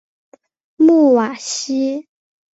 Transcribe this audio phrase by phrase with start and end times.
[0.77, 2.07] 穆瓦西。